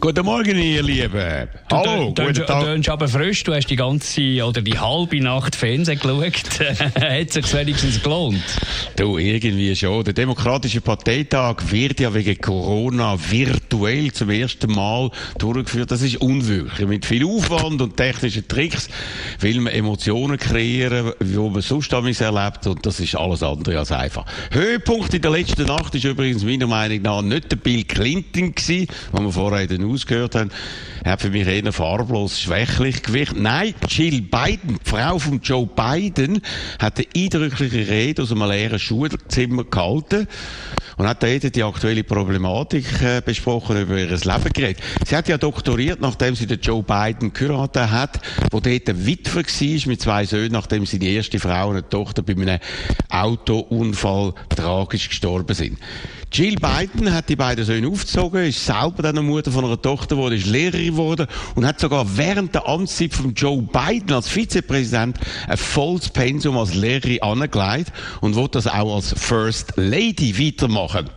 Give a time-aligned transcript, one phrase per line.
[0.00, 1.48] Guten Morgen, ihr Lieben.
[1.70, 2.60] Hallo, du, guten Tag.
[2.60, 6.58] Du tönst aber frisch, du hast die ganze oder die halbe Nacht Fernsehen geschaut.
[6.98, 8.42] Hat sich wenigstens gelohnt?
[8.96, 10.02] Du, irgendwie schon.
[10.04, 15.90] Der Demokratische Parteitag wird ja wegen Corona virtuell zum ersten Mal durchgeführt.
[15.90, 16.88] Das ist unwirklich.
[16.88, 18.88] Mit viel Aufwand und technischen Tricks
[19.40, 22.66] will man Emotionen kreieren, wie man sonst erlebt.
[22.66, 24.24] Und das ist alles andere als einfach.
[24.50, 28.86] Höhepunkt in der letzten Nacht ist übrigens meiner Meinung nach nicht der Bill Clinton gewesen,
[29.12, 30.50] den wir vorher ausgehört haben.
[31.04, 33.36] Hat für mich eher farblos, schwächlich gewirkt.
[33.36, 36.42] Nein, Jill Biden, die Frau von Joe Biden,
[36.78, 40.26] hat eine eindrückliche Rede aus einem leeren Schulzimmer gehalten
[41.00, 44.82] und hat dort die aktuelle Problematik äh, besprochen, über ihr Leben geredet.
[45.06, 49.42] Sie hat ja doktoriert, nachdem sie den Joe Biden geheiratet hat, wo dort ein Witwer
[49.42, 52.58] war mit zwei Söhnen, nachdem sie die erste Frau und eine Tochter bei einem
[53.08, 55.78] Autounfall tragisch gestorben sind.
[56.32, 60.16] Jill Biden hat die beiden Söhne aufgezogen, ist selber dann eine Mutter von einer Tochter
[60.16, 65.18] geworden, ist Lehrerin geworden und hat sogar während der Amtszeit von Joe Biden als Vizepräsident
[65.48, 71.10] ein volles Pensum als Lehrerin angelegt und wird das auch als First Lady weitermachen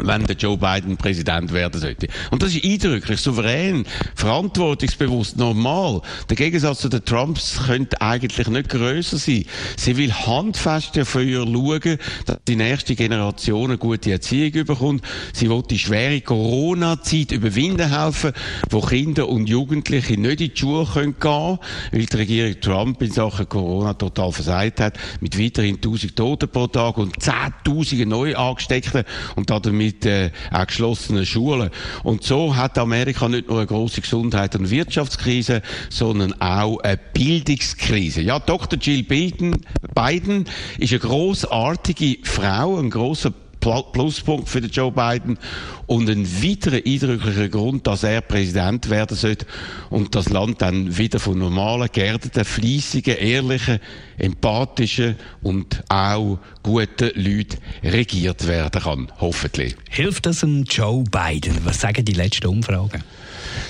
[0.00, 2.08] wenn der Joe Biden Präsident werden sollte.
[2.30, 3.84] Und das ist eindrücklich, souverän,
[4.14, 6.02] verantwortungsbewusst, normal.
[6.28, 9.44] Der Gegensatz zu den Trumps könnte eigentlich nicht größer sein.
[9.76, 15.04] Sie will handfest dafür schauen, dass die nächste Generation eine gute Erziehung bekommt.
[15.32, 18.32] Sie will die schwere Corona-Zeit überwinden helfen,
[18.70, 21.58] wo Kinder und Jugendliche nicht in die Schule gehen können,
[21.92, 26.66] weil die Regierung Trump in Sachen Corona total versagt hat, mit weiterhin 1000 Toten pro
[26.66, 29.04] Tag und 10.000 neu angesteckten
[29.36, 31.70] und damit äh, auch geschlossenen Schulen.
[32.02, 38.22] Und so hat Amerika nicht nur eine große Gesundheit- und Wirtschaftskrise, sondern auch eine Bildungskrise.
[38.22, 38.78] Ja, Dr.
[38.78, 39.56] Jill Biden,
[39.94, 40.46] Biden
[40.78, 45.38] ist eine großartige Frau, ein großer Pluspunkt für den Joe Biden
[45.86, 49.46] und ein weiterer eindrücklicher Grund, dass er Präsident werden sollte
[49.90, 53.80] und das Land dann wieder von normalen, geerdeten, fleissigen, ehrlichen,
[54.18, 59.76] empathischen und auch guten Leuten regiert werden kann, hoffentlich.
[59.88, 61.56] Hilft das dem Joe Biden?
[61.64, 63.02] Was sagen die letzten Umfragen?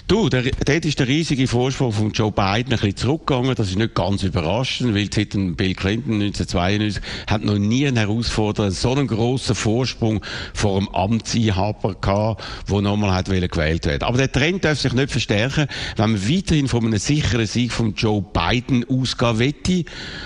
[0.06, 3.55] Du, der, dort ist der riesige Vorsprung von Joe Biden ein bisschen zurückgegangen.
[3.55, 8.70] Das ist nicht ganz überraschend, weil seit Bill Clinton 1992 hat noch nie ein Herausforderer
[8.70, 14.03] so einen grossen Vorsprung vor einem Amtsinhaber gehabt, der nochmal hat gewählt werden.
[14.03, 15.66] Aber der Trend darf sich nicht verstärken,
[15.97, 19.84] wenn man weiterhin von einem sicheren Sieg von Joe Biden ausgehen wette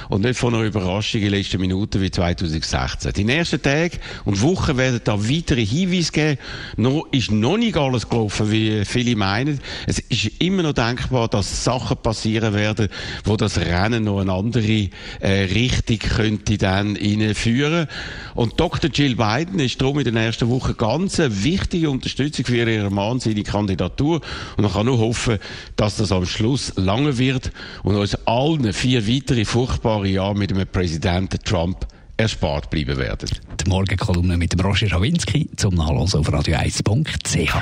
[0.08, 3.12] und nicht von einer Überraschung in den letzten Minuten wie 2016.
[3.12, 6.38] Die nächsten Tage und Wochen werden da weitere Hinweise geben.
[6.76, 9.60] Noch ist noch nicht alles gelaufen, wie viele meinen.
[9.86, 12.88] Es ist immer noch denkbar, dass Sachen passieren werden,
[13.24, 14.88] wo das Rennen noch eine andere
[15.20, 16.96] äh, Richtung könnte dann
[17.34, 17.86] führen.
[18.34, 18.90] Und Dr.
[18.90, 23.20] Jill Biden ist darum in den ersten Wochen ganz eine wichtige Unterstützung für ihren Mann,
[23.20, 24.20] seine Kandidatur.
[24.56, 25.38] Und man kann nur hoffen,
[25.76, 30.66] dass das am Schluss lange wird und uns allen vier weitere furchtbare Jahre mit dem
[30.66, 31.86] Präsidenten Trump
[32.16, 33.28] erspart bleiben werden.
[33.64, 37.54] Die Morgenkolumne mit dem Roger Schawinski zum Nachlesen auf radio1.ch.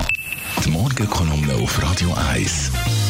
[0.65, 3.10] Die Morgenkolumne auf Radio 1.